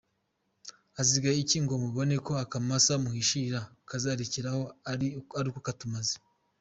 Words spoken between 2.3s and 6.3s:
Akamasa muhishira kazarekeraho ari uko katumaze?